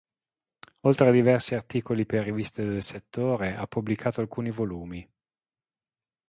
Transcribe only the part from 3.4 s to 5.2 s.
ha pubblicato alcuni volumi.